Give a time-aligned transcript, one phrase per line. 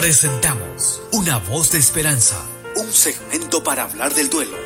[0.00, 2.42] Presentamos Una voz de esperanza,
[2.74, 4.56] un segmento para hablar del duelo.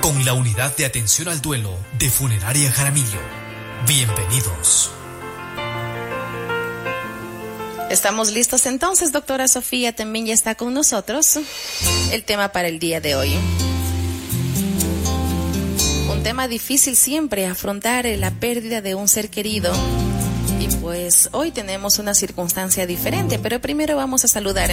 [0.00, 3.18] Con la unidad de atención al duelo de Funeraria Jaramillo.
[3.88, 4.92] Bienvenidos.
[7.90, 11.40] Estamos listos entonces, doctora Sofía también ya está con nosotros.
[12.12, 13.34] El tema para el día de hoy.
[16.08, 19.72] Un tema difícil siempre, afrontar la pérdida de un ser querido.
[20.62, 24.70] Y pues hoy tenemos una circunstancia diferente, pero primero vamos a saludar.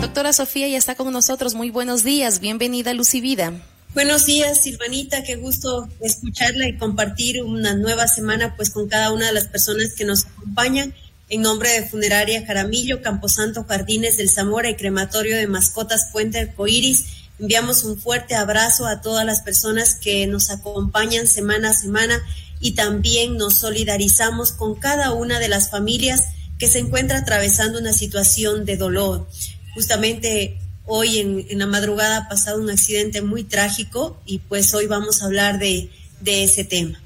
[0.00, 1.56] Doctora Sofía ya está con nosotros.
[1.56, 2.38] Muy buenos días.
[2.38, 3.52] Bienvenida a Lucivida.
[3.94, 5.24] Buenos días, Silvanita.
[5.24, 9.92] Qué gusto escucharla y compartir una nueva semana pues con cada una de las personas
[9.94, 10.94] que nos acompañan.
[11.30, 17.06] En nombre de Funeraria Jaramillo, Camposanto Jardines del Zamora y Crematorio de Mascotas Puente Arcoíris,
[17.40, 22.22] enviamos un fuerte abrazo a todas las personas que nos acompañan semana a semana
[22.60, 26.22] y también nos solidarizamos con cada una de las familias
[26.58, 29.28] que se encuentra atravesando una situación de dolor.
[29.74, 35.22] Justamente hoy en, la madrugada ha pasado un accidente muy trágico y pues hoy vamos
[35.22, 37.00] a hablar de, de ese tema.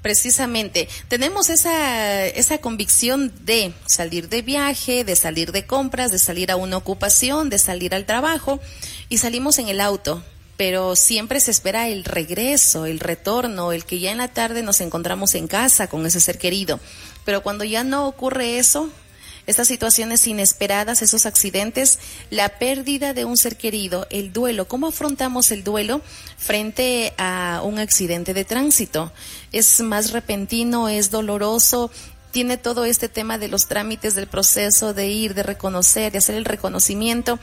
[0.00, 6.52] Precisamente, tenemos esa, esa convicción de salir de viaje, de salir de compras, de salir
[6.52, 8.60] a una ocupación, de salir al trabajo
[9.08, 10.22] y salimos en el auto,
[10.58, 14.80] pero siempre se espera el regreso, el retorno, el que ya en la tarde nos
[14.80, 16.80] encontramos en casa con ese ser querido.
[17.24, 18.90] Pero cuando ya no ocurre eso,
[19.46, 25.52] estas situaciones inesperadas, esos accidentes, la pérdida de un ser querido, el duelo, ¿cómo afrontamos
[25.52, 26.02] el duelo
[26.36, 29.12] frente a un accidente de tránsito?
[29.52, 31.92] ¿Es más repentino, es doloroso?
[32.30, 36.34] Tiene todo este tema de los trámites del proceso, de ir, de reconocer, de hacer
[36.34, 37.38] el reconocimiento,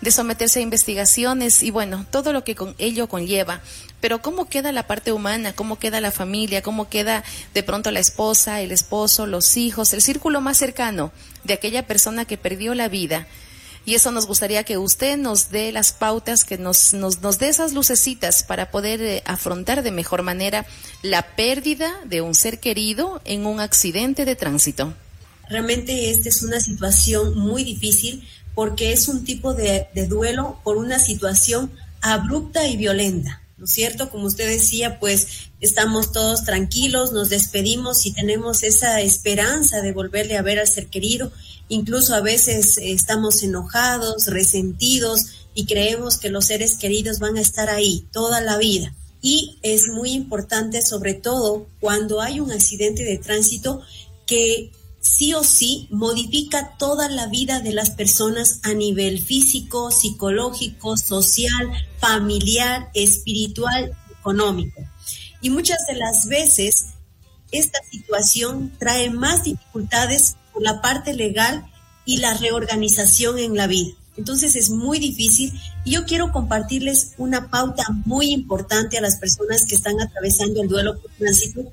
[0.00, 3.60] de someterse a investigaciones y bueno, todo lo que con ello conlleva.
[4.00, 5.52] Pero ¿cómo queda la parte humana?
[5.52, 6.62] ¿Cómo queda la familia?
[6.62, 11.12] ¿Cómo queda de pronto la esposa, el esposo, los hijos, el círculo más cercano
[11.44, 13.26] de aquella persona que perdió la vida?
[13.84, 17.48] Y eso nos gustaría que usted nos dé las pautas, que nos, nos, nos dé
[17.48, 20.66] esas lucecitas para poder eh, afrontar de mejor manera
[21.02, 24.94] la pérdida de un ser querido en un accidente de tránsito.
[25.48, 30.76] Realmente esta es una situación muy difícil porque es un tipo de, de duelo por
[30.76, 31.72] una situación
[32.02, 33.40] abrupta y violenta.
[33.60, 34.08] ¿no es cierto?
[34.08, 40.38] Como usted decía, pues estamos todos tranquilos, nos despedimos y tenemos esa esperanza de volverle
[40.38, 41.30] a ver al ser querido.
[41.70, 47.70] Incluso a veces estamos enojados, resentidos y creemos que los seres queridos van a estar
[47.70, 48.92] ahí toda la vida.
[49.22, 53.82] Y es muy importante, sobre todo cuando hay un accidente de tránsito,
[54.26, 60.96] que sí o sí modifica toda la vida de las personas a nivel físico, psicológico,
[60.96, 61.70] social,
[62.00, 64.82] familiar, espiritual, económico.
[65.40, 66.86] Y muchas de las veces
[67.52, 71.64] esta situación trae más dificultades por la parte legal
[72.04, 73.90] y la reorganización en la vida.
[74.16, 75.52] Entonces es muy difícil
[75.84, 80.68] y yo quiero compartirles una pauta muy importante a las personas que están atravesando el
[80.68, 81.72] duelo por tránsito.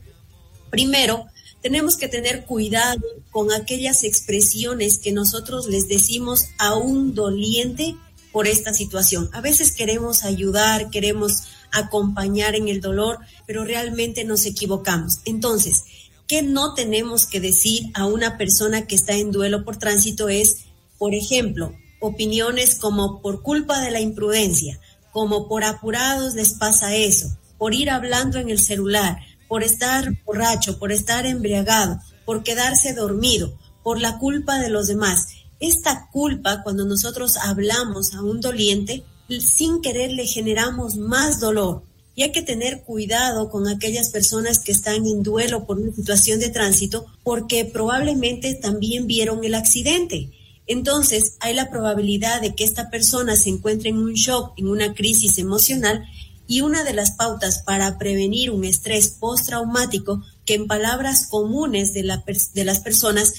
[0.69, 1.25] Primero,
[1.61, 3.01] tenemos que tener cuidado
[3.31, 7.97] con aquellas expresiones que nosotros les decimos a un doliente
[8.31, 9.29] por esta situación.
[9.33, 15.19] A veces queremos ayudar, queremos acompañar en el dolor, pero realmente nos equivocamos.
[15.25, 15.83] Entonces,
[16.27, 20.29] ¿qué no tenemos que decir a una persona que está en duelo por tránsito?
[20.29, 20.65] Es,
[20.97, 24.79] por ejemplo, opiniones como por culpa de la imprudencia,
[25.11, 29.17] como por apurados les pasa eso, por ir hablando en el celular,
[29.47, 35.27] por estar borracho, por estar embriagado, por quedarse dormido, por la culpa de los demás.
[35.59, 39.03] Esta culpa, cuando nosotros hablamos a un doliente,
[39.39, 41.83] sin querer le generamos más dolor.
[42.17, 46.39] Y hay que tener cuidado con aquellas personas que están en duelo por una situación
[46.39, 50.31] de tránsito, porque probablemente también vieron el accidente.
[50.65, 54.95] Entonces, hay la probabilidad de que esta persona se encuentre en un shock, en una
[54.95, 56.05] crisis emocional,
[56.47, 62.01] y una de las pautas para prevenir un estrés postraumático, que en palabras comunes de,
[62.01, 62.23] la,
[62.55, 63.35] de las personas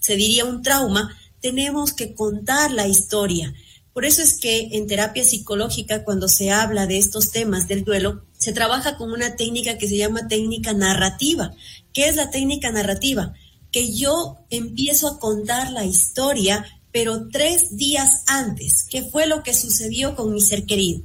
[0.00, 3.52] se diría un trauma, tenemos que contar la historia.
[3.94, 8.26] Por eso es que en terapia psicológica, cuando se habla de estos temas del duelo,
[8.36, 11.54] se trabaja con una técnica que se llama técnica narrativa.
[11.94, 13.32] ¿Qué es la técnica narrativa?
[13.72, 19.54] Que yo empiezo a contar la historia, pero tres días antes, ¿qué fue lo que
[19.54, 21.02] sucedió con mi ser querido?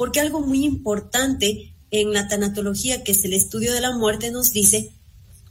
[0.00, 4.50] porque algo muy importante en la tanatología, que es el estudio de la muerte, nos
[4.50, 4.94] dice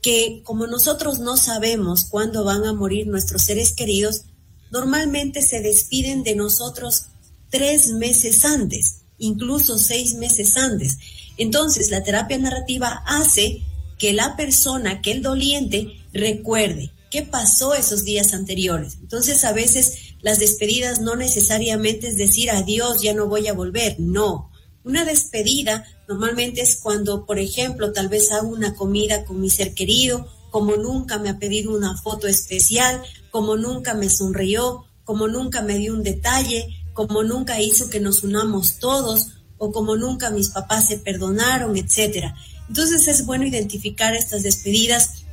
[0.02, 4.24] que como nosotros no sabemos cuándo van a morir nuestros seres queridos,
[4.72, 7.08] normalmente se despiden de nosotros
[7.50, 10.98] tres meses antes, incluso seis meses antes.
[11.38, 13.64] Entonces, la terapia narrativa hace
[13.98, 18.98] que la persona, que el doliente, recuerde qué pasó esos días anteriores.
[19.02, 23.96] Entonces a veces las despedidas no necesariamente es decir adiós, ya no voy a volver,
[24.00, 24.52] no.
[24.84, 29.74] Una despedida normalmente es cuando, por ejemplo, tal vez hago una comida con mi ser
[29.74, 33.02] querido, como nunca me ha pedido una foto especial,
[33.32, 38.24] como nunca me sonrió, como nunca me dio un detalle, como nunca hizo que nos
[38.24, 42.36] unamos todos o como nunca mis papás se perdonaron, etcétera.
[42.68, 45.24] Entonces es bueno identificar estas despedidas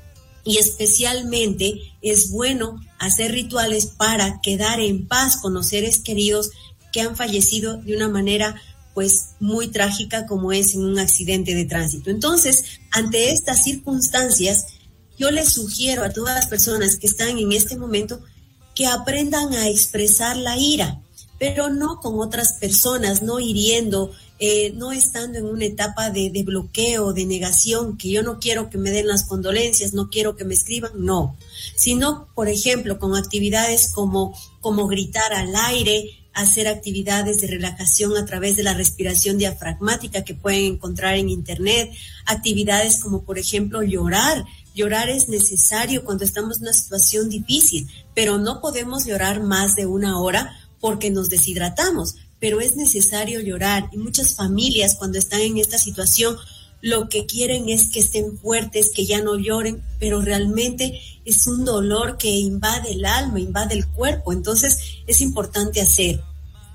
[0.45, 6.51] y especialmente es bueno hacer rituales para quedar en paz con los seres queridos
[6.93, 8.55] que han fallecido de una manera
[8.95, 12.09] pues muy trágica como es en un accidente de tránsito.
[12.09, 14.69] Entonces, ante estas circunstancias,
[15.19, 18.21] yo les sugiero a todas las personas que están en este momento
[18.75, 21.01] que aprendan a expresar la ira,
[21.39, 26.43] pero no con otras personas, no hiriendo, eh, no estando en una etapa de, de,
[26.43, 30.45] bloqueo, de negación, que yo no quiero que me den las condolencias, no quiero que
[30.45, 31.37] me escriban, no,
[31.75, 38.27] sino, por ejemplo, con actividades como, como gritar al aire, hacer actividades de relajación a
[38.27, 41.91] través de la respiración diafragmática que pueden encontrar en Internet,
[42.27, 44.45] actividades como, por ejemplo, llorar.
[44.77, 49.87] Llorar es necesario cuando estamos en una situación difícil, pero no podemos llorar más de
[49.87, 53.89] una hora porque nos deshidratamos, pero es necesario llorar.
[53.91, 56.37] Y muchas familias cuando están en esta situación
[56.83, 61.65] lo que quieren es que estén fuertes, que ya no lloren, pero realmente es un
[61.65, 64.31] dolor que invade el alma, invade el cuerpo.
[64.31, 66.23] Entonces es importante hacer.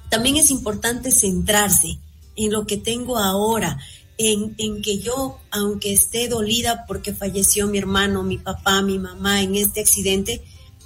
[0.10, 2.00] También es importante centrarse
[2.36, 3.80] en lo que tengo ahora,
[4.30, 9.56] en, que yo, aunque esté dolida porque falleció mi hermano, mi papá, mi mamá en
[9.56, 10.42] este accidente,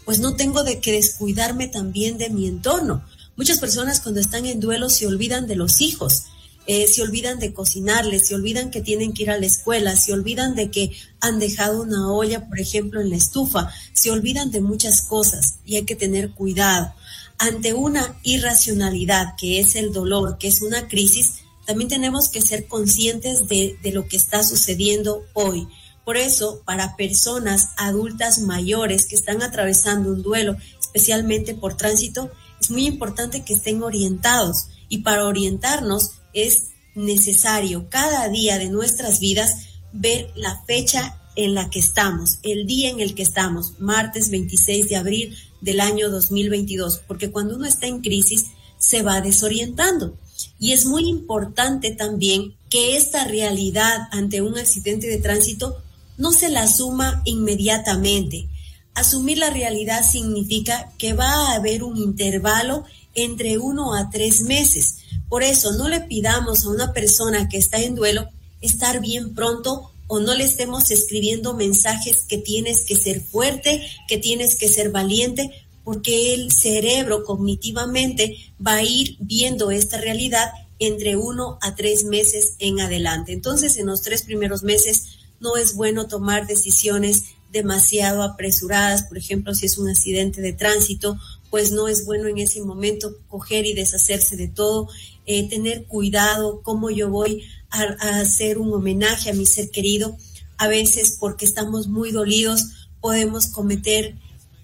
[0.06, 3.04] pues no tengo de que descuidarme también de mi entorno.
[3.36, 6.26] Muchas personas cuando están en duelo se olvidan de los hijos,
[6.68, 10.14] eh, se olvidan de cocinarles, se olvidan que tienen que ir a la escuela, se
[10.14, 14.62] olvidan de que han dejado una olla, por ejemplo, en la estufa, se olvidan de
[14.62, 16.94] muchas cosas y hay que tener cuidado.
[17.38, 22.68] Ante una irracionalidad que es el dolor, que es una crisis, también tenemos que ser
[22.68, 25.68] conscientes de, lo que está sucediendo hoy.
[26.04, 32.32] Por eso, para personas adultas mayores que están atravesando un duelo, especialmente por tránsito,
[32.62, 39.20] es muy importante que estén orientados y para orientarnos es necesario cada día de nuestras
[39.20, 39.52] vidas
[39.92, 44.88] ver la fecha en la que estamos, el día en el que estamos, martes 26
[44.88, 48.46] de abril del año 2022, porque cuando uno está en crisis
[48.78, 50.18] se va desorientando.
[50.60, 55.82] Y es muy importante también que esta realidad ante un accidente de tránsito
[56.18, 58.48] no se la asuma inmediatamente,
[58.96, 65.00] Asumir la realidad significa que va a haber un intervalo entre uno a tres meses.
[65.28, 68.30] Por eso no le pidamos a una persona que está en duelo
[68.62, 74.18] estar bien pronto o no le estemos escribiendo mensajes que tienes que ser fuerte, que
[74.18, 78.36] tienes que ser valiente, porque el cerebro cognitivamente
[78.66, 83.32] va a ir viendo esta realidad entre uno a tres meses en adelante.
[83.32, 89.56] Entonces, en los tres primeros meses no es bueno tomar decisiones demasiado apresuradas, por ejemplo,
[89.56, 91.18] si es un accidente de tránsito,
[91.50, 94.90] pues no es bueno en ese momento coger y deshacerse de todo,
[95.26, 100.18] eh, tener cuidado cómo yo voy a, a, hacer un homenaje a mi ser querido.
[100.58, 102.66] A veces porque estamos muy dolidos
[103.06, 104.16] podemos cometer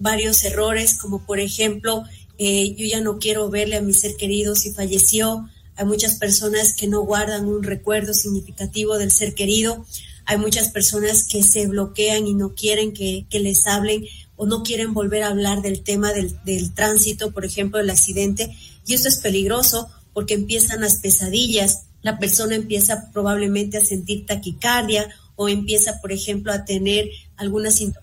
[0.02, 2.04] varios errores, como por ejemplo,
[2.38, 5.48] eh, yo ya no quiero verle a mi ser querido si falleció.
[5.76, 9.86] Hay muchas personas que no guardan un recuerdo significativo del ser querido.
[10.26, 14.06] Hay muchas personas que se bloquean y no quieren que, que les hablen
[14.36, 18.56] o no quieren volver a hablar del tema del, del tránsito, por ejemplo, del accidente.
[18.88, 25.10] Y esto es peligroso porque empiezan las pesadillas, la persona empieza probablemente a sentir taquicardia
[25.36, 28.01] o empieza, por ejemplo, a tener alguna sintomatología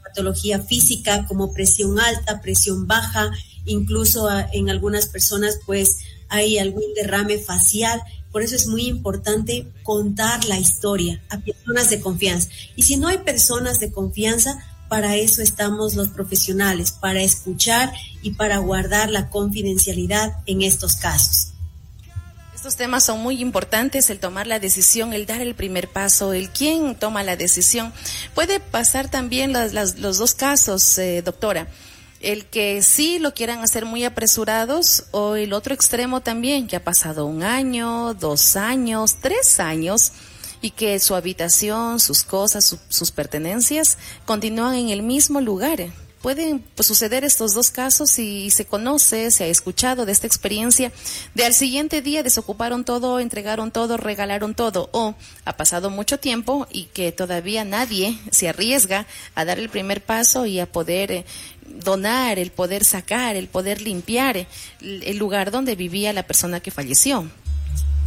[0.67, 3.31] física como presión alta, presión baja,
[3.65, 5.97] incluso a, en algunas personas pues
[6.29, 8.01] hay algún derrame facial.
[8.33, 12.49] Por eso es muy importante contar la historia a personas de confianza.
[12.77, 18.33] Y si no hay personas de confianza, para eso estamos los profesionales, para escuchar y
[18.33, 21.53] para guardar la confidencialidad en estos casos.
[22.59, 26.51] Estos temas son muy importantes, el tomar la decisión, el dar el primer paso, el
[26.51, 27.93] quién toma la decisión.
[28.35, 31.69] Puede pasar también las, las, los dos casos, eh, doctora
[32.19, 36.83] el que sí lo quieran hacer muy apresurados o el otro extremo también, que ha
[36.83, 40.11] pasado un año, dos años, tres años
[40.61, 45.93] y que su habitación, sus cosas, su, sus pertenencias continúan en el mismo lugar.
[46.23, 50.93] Pueden pues, suceder estos dos casos y se conoce, se ha escuchado de esta experiencia
[51.35, 56.67] de al siguiente día desocuparon todo, entregaron todo, regalaron todo o ha pasado mucho tiempo
[56.71, 61.25] y que todavía nadie se arriesga a dar el primer paso y a poder eh,
[61.67, 64.47] donar, el poder sacar, el poder limpiar
[64.81, 67.29] el lugar donde vivía la persona que falleció.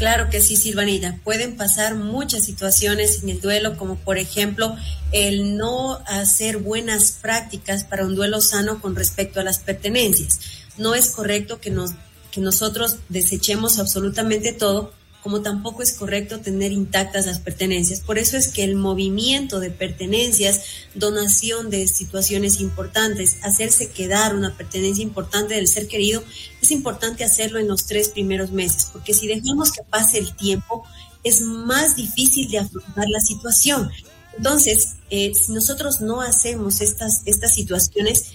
[0.02, 1.20] Claro que sí, Silvanita.
[1.24, 4.76] Pueden pasar muchas situaciones en el duelo, como por ejemplo
[5.12, 10.40] el no hacer buenas prácticas para un duelo sano con respecto a las pertenencias.
[10.80, 11.92] No es correcto que, nos,
[12.32, 18.02] que nosotros desechemos absolutamente todo, como tampoco es correcto tener intactas las pertenencias.
[18.02, 20.62] Por eso es que el movimiento de pertenencias,
[20.96, 26.24] donación de situaciones importantes, hacerse quedar una pertenencia importante del ser querido,
[26.62, 30.84] es importante hacerlo en los tres primeros meses, porque si dejamos que pase el tiempo,
[31.24, 33.92] es más difícil de afrontar la situación.
[34.36, 38.32] Entonces, eh, si nosotros no hacemos estas, estas situaciones,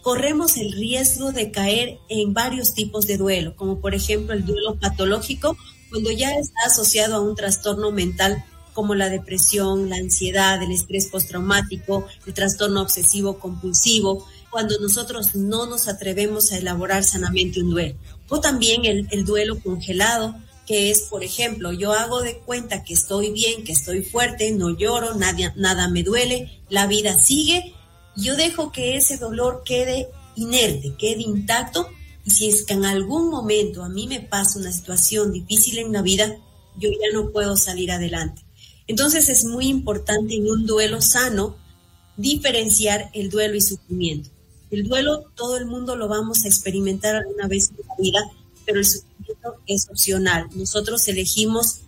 [0.00, 4.76] corremos el riesgo de caer en varios tipos de duelo, como por ejemplo el duelo
[4.80, 5.56] patológico
[5.90, 11.08] cuando ya está asociado a un trastorno mental como la depresión, la ansiedad, el estrés
[11.08, 17.96] postraumático, el trastorno obsesivo compulsivo, cuando nosotros no nos atrevemos a elaborar sanamente un duelo.
[18.28, 22.94] O también el, el duelo congelado, que es, por ejemplo, yo hago de cuenta que
[22.94, 27.74] estoy bien, que estoy fuerte, no lloro, nada, nada me duele, la vida sigue,
[28.16, 31.88] yo dejo que ese dolor quede inerte, quede intacto
[32.30, 36.02] si es que en algún momento a mí me pasa una situación difícil en la
[36.02, 36.36] vida,
[36.78, 38.42] yo ya no puedo salir adelante.
[38.86, 41.56] Entonces es muy importante en un duelo sano
[42.16, 44.30] diferenciar el duelo y sufrimiento.
[44.70, 48.20] El duelo todo el mundo lo vamos a experimentar alguna vez en la vida,
[48.64, 50.46] pero el sufrimiento es opcional.
[50.54, 51.80] Nosotros elegimos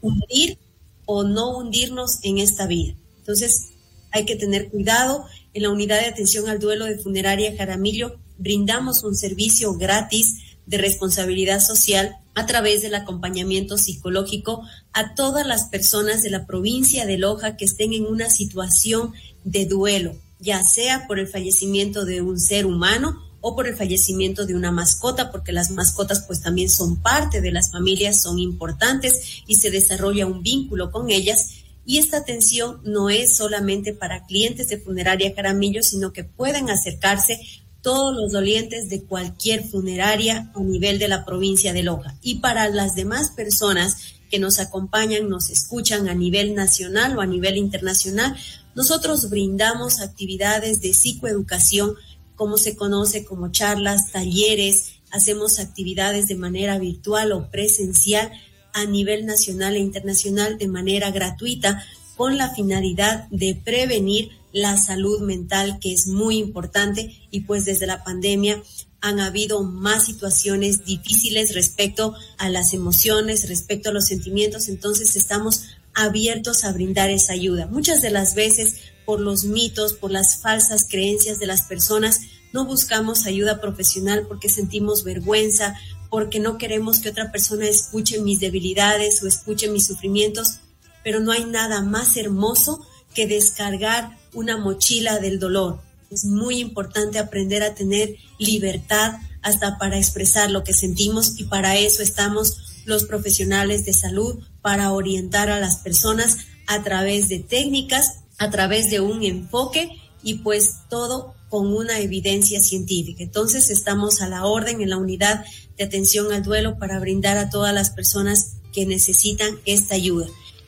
[0.00, 0.58] hundir
[1.06, 2.94] o no hundirnos en esta vida.
[3.18, 3.68] Entonces
[4.10, 5.24] hay que tener cuidado.
[5.54, 10.78] En la unidad de atención al duelo de funeraria Jaramillo brindamos un servicio gratis de
[10.78, 17.18] responsabilidad social a través del acompañamiento psicológico a todas las personas de la provincia de
[17.18, 19.12] Loja que estén en una situación
[19.44, 24.46] de duelo, ya sea por el fallecimiento de un ser humano o por el fallecimiento
[24.46, 29.42] de una mascota, porque las mascotas pues también son parte de las familias, son importantes
[29.46, 31.50] y se desarrolla un vínculo con ellas.
[31.86, 37.38] Y esta atención no es solamente para clientes de funeraria Caramillo, sino que pueden acercarse
[37.82, 42.16] todos los dolientes de cualquier funeraria a nivel de la provincia de Loja.
[42.22, 43.96] Y para las demás personas
[44.30, 48.34] que nos acompañan, nos escuchan a nivel nacional o a nivel internacional,
[48.74, 51.94] nosotros brindamos actividades de psicoeducación,
[52.34, 58.32] como se conoce como charlas, talleres, hacemos actividades de manera virtual o presencial
[58.74, 61.82] a nivel nacional e internacional de manera gratuita
[62.16, 67.86] con la finalidad de prevenir la salud mental, que es muy importante, y pues desde
[67.86, 68.62] la pandemia
[69.00, 75.64] han habido más situaciones difíciles respecto a las emociones, respecto a los sentimientos, entonces estamos
[75.92, 77.66] abiertos a brindar esa ayuda.
[77.66, 82.20] Muchas de las veces por los mitos, por las falsas creencias de las personas,
[82.52, 85.74] no buscamos ayuda profesional porque sentimos vergüenza,
[86.14, 90.60] porque no queremos que otra persona escuche mis debilidades o escuche mis sufrimientos,
[91.02, 95.80] pero no hay nada más hermoso que descargar una mochila del dolor.
[96.12, 101.78] Es muy importante aprender a tener libertad hasta para expresar lo que sentimos y para
[101.78, 108.20] eso estamos los profesionales de salud, para orientar a las personas a través de técnicas,
[108.38, 109.88] a través de un enfoque
[110.22, 113.22] y pues todo con una evidencia científica.
[113.22, 115.44] Entonces estamos a la orden en la unidad
[115.78, 120.26] de atención al duelo para brindar a todas las personas que necesitan esta ayuda.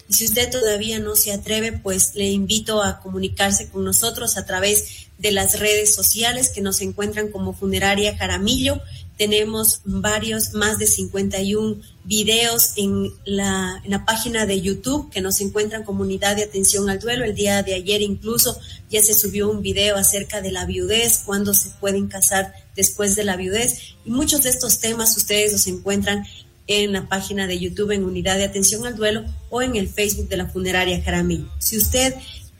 [0.09, 4.47] Y si usted todavía no se atreve, pues le invito a comunicarse con nosotros a
[4.47, 8.81] través de las redes sociales que nos encuentran como Funeraria Jaramillo.
[9.17, 15.41] Tenemos varios, más de 51 videos en la, en la página de YouTube que nos
[15.41, 17.25] encuentran como Unidad de Atención al Duelo.
[17.25, 18.59] El día de ayer incluso
[18.91, 23.25] ya se subió un video acerca de la viudez, cuándo se pueden casar después de
[23.25, 23.97] la viudez.
[24.05, 26.25] Y muchos de estos temas ustedes los encuentran
[26.67, 30.29] en la página de YouTube en Unidad de Atención al Duelo o en el Facebook
[30.29, 31.49] de la Funeraria Jaramillo.
[31.59, 32.15] Si usted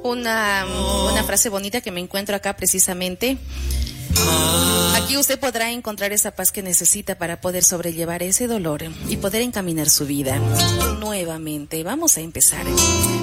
[0.04, 0.66] Una,
[1.10, 3.38] una frase bonita que me encuentro acá precisamente
[4.95, 9.41] Aquí usted podrá encontrar esa paz que necesita para poder sobrellevar ese dolor y poder
[9.41, 10.38] encaminar su vida
[11.00, 11.83] nuevamente.
[11.83, 12.65] Vamos a empezar.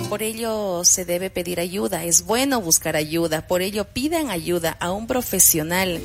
[0.08, 2.04] Por ello se debe pedir ayuda.
[2.04, 3.46] Es bueno buscar ayuda.
[3.46, 6.00] Por ello pidan ayuda a un profesional.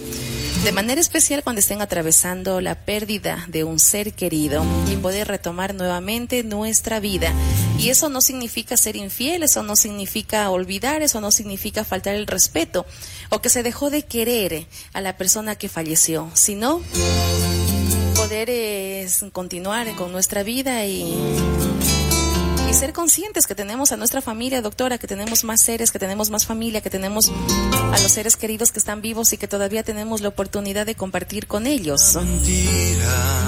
[0.64, 5.74] De manera especial cuando estén atravesando la pérdida de un ser querido y poder retomar
[5.74, 7.32] nuevamente nuestra vida.
[7.78, 12.28] Y eso no significa ser infiel, eso no significa olvidar, eso no significa faltar el
[12.28, 12.86] respeto
[13.30, 16.82] o que se dejó de querer a la persona que falleció, sino
[18.16, 21.16] poder es, continuar con nuestra vida y,
[22.70, 26.30] y ser conscientes que tenemos a nuestra familia, doctora, que tenemos más seres, que tenemos
[26.30, 27.32] más familia, que tenemos
[27.92, 31.48] a los seres queridos que están vivos y que todavía tenemos la oportunidad de compartir
[31.48, 32.18] con ellos.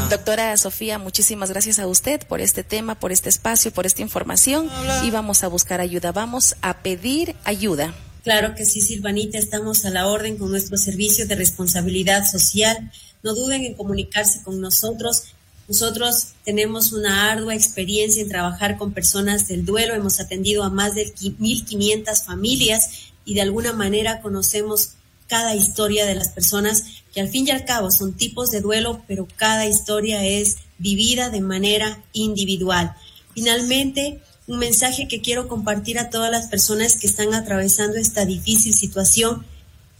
[0.09, 4.69] Doctora Sofía, muchísimas gracias a usted por este tema, por este espacio, por esta información
[5.03, 7.93] y vamos a buscar ayuda, vamos a pedir ayuda.
[8.23, 12.91] Claro que sí, Silvanita, estamos a la orden con nuestro servicio de responsabilidad social.
[13.23, 15.23] No duden en comunicarse con nosotros.
[15.67, 19.95] Nosotros tenemos una ardua experiencia en trabajar con personas del duelo.
[19.95, 22.89] Hemos atendido a más de 1.500 familias
[23.25, 24.91] y de alguna manera conocemos
[25.27, 29.01] cada historia de las personas que al fin y al cabo son tipos de duelo,
[29.07, 32.95] pero cada historia es vivida de manera individual.
[33.33, 34.19] Finalmente,
[34.51, 39.45] un mensaje que quiero compartir a todas las personas que están atravesando esta difícil situación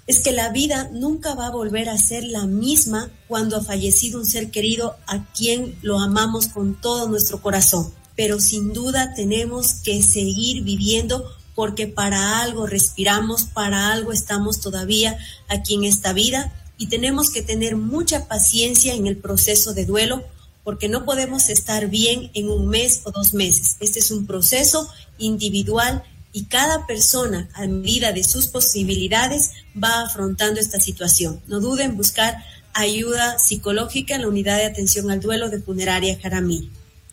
[0.08, 4.20] es que la vida nunca va a volver a ser la misma cuando ha fallecido
[4.20, 7.94] un ser querido a quien lo amamos con todo nuestro corazón.
[8.18, 11.24] Pero sin duda tenemos que seguir viviendo
[11.56, 15.18] porque para algo respiramos, para algo estamos todavía
[15.48, 20.26] aquí en esta vida y tenemos que tener mucha paciencia en el proceso de duelo
[20.64, 23.78] porque no podemos estar bien en un mes o dos meses.
[23.80, 30.60] Este es un proceso individual y cada persona, a medida de sus posibilidades, va afrontando
[30.60, 31.42] esta situación.
[31.48, 32.44] No duden en buscar
[32.74, 36.70] ayuda psicológica en la unidad de atención al duelo de Funeraria Jaramillo.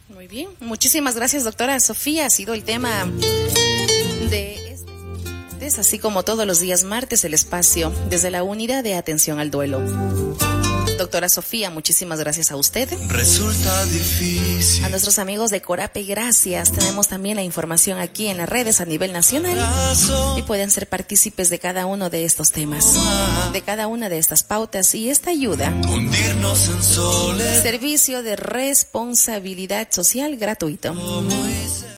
[0.09, 2.27] Muy bien, muchísimas gracias, doctora Sofía.
[2.27, 3.11] Ha sido el tema
[4.31, 4.69] de
[5.69, 9.51] este, así como todos los días martes, el espacio desde la unidad de atención al
[9.51, 9.83] duelo.
[10.99, 12.89] Doctora Sofía, muchísimas gracias a usted.
[13.07, 14.85] Resulta difícil.
[14.85, 16.73] A nuestros amigos de Corape, gracias.
[16.73, 19.57] Tenemos también la información aquí en las redes a nivel nacional
[20.37, 22.85] y pueden ser partícipes de cada uno de estos temas,
[23.53, 25.73] de cada una de estas pautas y esta ayuda.
[25.89, 27.63] Hundirnos en soledad.
[27.63, 30.95] Servicio de responsabilidad social gratuito.